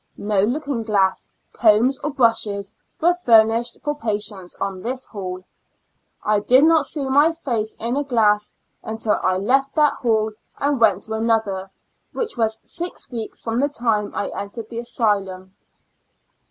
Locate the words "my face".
7.07-7.75